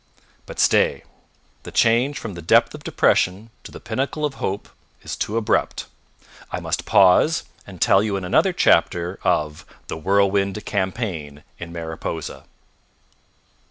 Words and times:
But 0.47 0.57
stay! 0.57 1.03
The 1.61 1.71
change 1.71 2.17
from 2.17 2.33
the 2.33 2.41
depth 2.41 2.73
of 2.73 2.83
depression 2.83 3.51
to 3.63 3.71
the 3.71 3.79
pinnacle 3.79 4.25
of 4.25 4.33
hope 4.33 4.67
is 5.03 5.15
too 5.15 5.37
abrupt. 5.37 5.85
I 6.51 6.59
must 6.59 6.85
pause 6.87 7.43
and 7.67 7.79
tell 7.79 8.01
you 8.01 8.15
in 8.17 8.25
another 8.25 8.51
chapter 8.51 9.19
of 9.21 9.63
the 9.89 9.97
Whirlwind 9.97 10.65
Campaign 10.65 11.43
in 11.59 11.71
Mariposa. 11.71 12.45